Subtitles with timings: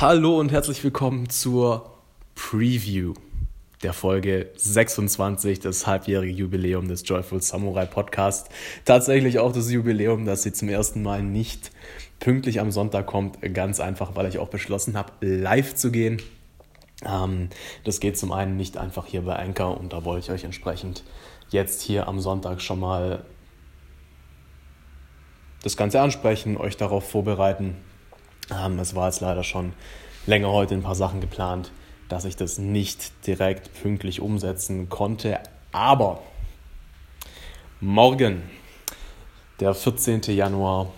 [0.00, 1.90] Hallo und herzlich willkommen zur
[2.36, 3.14] Preview
[3.82, 8.48] der Folge 26, das halbjährige Jubiläum des Joyful Samurai Podcast.
[8.84, 11.72] Tatsächlich auch das Jubiläum, dass sie zum ersten Mal nicht
[12.20, 13.42] pünktlich am Sonntag kommt.
[13.52, 16.22] Ganz einfach, weil ich auch beschlossen habe, live zu gehen.
[17.04, 17.48] Ähm,
[17.82, 21.02] das geht zum einen nicht einfach hier bei Anchor und da wollte ich euch entsprechend
[21.50, 23.24] jetzt hier am Sonntag schon mal
[25.64, 27.74] das Ganze ansprechen, euch darauf vorbereiten.
[28.50, 29.72] Ähm, es war jetzt leider schon
[30.26, 31.70] länger heute ein paar Sachen geplant,
[32.08, 35.40] dass ich das nicht direkt pünktlich umsetzen konnte.
[35.72, 36.22] Aber
[37.80, 38.42] morgen,
[39.60, 40.22] der 14.
[40.28, 40.92] Januar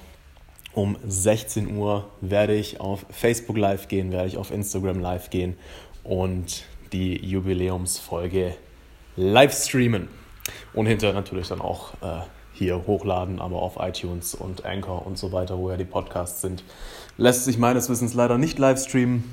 [0.72, 5.56] um 16 Uhr, werde ich auf Facebook live gehen, werde ich auf Instagram live gehen
[6.04, 8.54] und die Jubiläumsfolge
[9.16, 10.08] live streamen.
[10.72, 12.22] Und hinterher natürlich dann auch äh,
[12.52, 16.64] hier hochladen, aber auf iTunes und Anchor und so weiter, wo ja die Podcasts sind,
[17.16, 19.24] lässt sich meines Wissens leider nicht live streamen.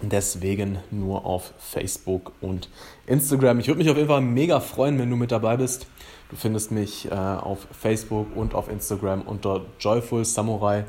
[0.00, 2.68] Deswegen nur auf Facebook und
[3.06, 3.60] Instagram.
[3.60, 5.86] Ich würde mich auf jeden Fall mega freuen, wenn du mit dabei bist.
[6.30, 10.84] Du findest mich äh, auf Facebook und auf Instagram unter Joyful Samurai.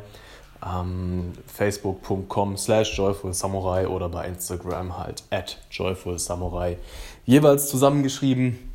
[0.66, 6.78] Ähm, Facebook.com slash Joyful Samurai oder bei Instagram halt at Joyful Samurai.
[7.26, 8.75] Jeweils zusammengeschrieben.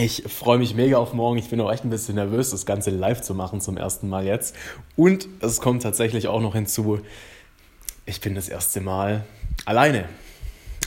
[0.00, 1.38] Ich freue mich mega auf morgen.
[1.38, 4.24] Ich bin auch echt ein bisschen nervös, das Ganze live zu machen zum ersten Mal
[4.24, 4.54] jetzt.
[4.94, 7.00] Und es kommt tatsächlich auch noch hinzu,
[8.06, 9.24] ich bin das erste Mal
[9.64, 10.04] alleine.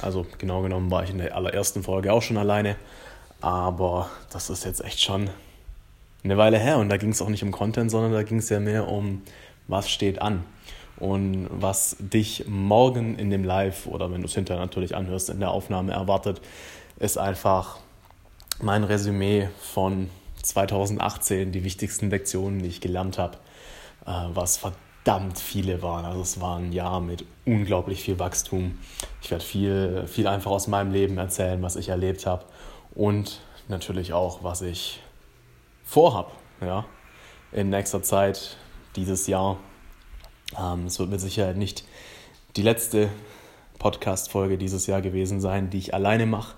[0.01, 2.77] Also genau genommen war ich in der allerersten Folge auch schon alleine.
[3.41, 5.29] Aber das ist jetzt echt schon
[6.23, 6.77] eine Weile her.
[6.77, 9.23] Und da ging es auch nicht um Content, sondern da ging es ja mehr um,
[9.67, 10.45] was steht an.
[10.95, 15.41] Und was dich morgen in dem Live oder wenn du es hinterher natürlich anhörst, in
[15.41, 16.39] der Aufnahme erwartet,
[16.97, 17.79] ist einfach
[18.63, 20.09] mein Resümee von
[20.43, 23.37] 2018, die wichtigsten Lektionen, die ich gelernt habe,
[24.05, 26.05] äh, was verdammt viele waren.
[26.05, 28.77] Also es war ein Jahr mit unglaublich viel Wachstum.
[29.21, 32.45] Ich werde viel, viel einfach aus meinem Leben erzählen, was ich erlebt habe
[32.95, 35.01] und natürlich auch, was ich
[35.83, 36.31] vorhab.
[36.61, 36.85] Ja?
[37.51, 38.57] In nächster Zeit,
[38.95, 39.57] dieses Jahr.
[40.59, 41.85] Ähm, es wird mit Sicherheit nicht
[42.57, 43.09] die letzte
[43.79, 46.55] Podcast-Folge dieses Jahr gewesen sein, die ich alleine mache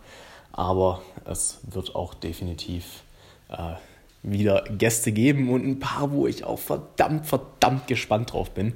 [0.54, 3.04] aber es wird auch definitiv
[3.50, 3.74] äh,
[4.22, 8.74] wieder Gäste geben und ein paar, wo ich auch verdammt, verdammt gespannt drauf bin.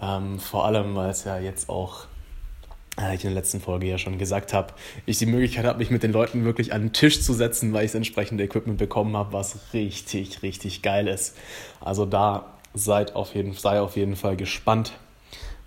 [0.00, 2.06] Ähm, vor allem, weil es ja jetzt auch,
[3.00, 4.74] äh, ich in der letzten Folge ja schon gesagt habe,
[5.06, 7.84] ich die Möglichkeit habe, mich mit den Leuten wirklich an den Tisch zu setzen, weil
[7.84, 11.36] ich das entsprechende Equipment bekommen habe, was richtig, richtig geil ist.
[11.80, 14.92] Also da seid auf jeden, sei auf jeden Fall gespannt.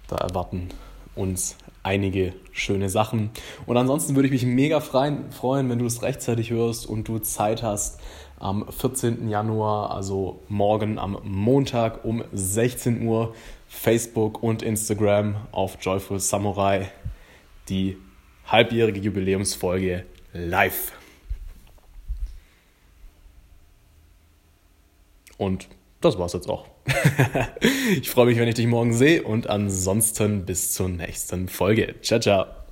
[0.08, 0.69] Da erwarten
[1.16, 1.56] uns
[1.88, 3.30] einige schöne Sachen.
[3.66, 5.30] Und ansonsten würde ich mich mega freuen,
[5.70, 8.02] wenn du es rechtzeitig hörst und du Zeit hast
[8.40, 9.30] am 14.
[9.30, 13.34] Januar, also morgen am Montag um 16 Uhr,
[13.70, 16.90] Facebook und Instagram auf Joyful Samurai
[17.70, 17.97] die
[18.46, 20.92] halbjährige Jubiläumsfolge live.
[25.38, 25.70] Und
[26.02, 26.68] das war's jetzt auch.
[28.00, 31.96] ich freue mich, wenn ich dich morgen sehe und ansonsten bis zur nächsten Folge.
[32.02, 32.66] Ciao, ciao.